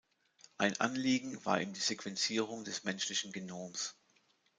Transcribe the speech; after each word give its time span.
Ein 0.57 0.75
Anliegen 0.81 1.45
war 1.45 1.61
ihm 1.61 1.73
die 1.73 1.79
Sequenzierung 1.79 2.63
des 2.63 2.83
menschlichen 2.83 3.31
Genoms. 3.31 3.93